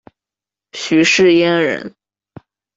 [0.71, 1.93] 许世英人。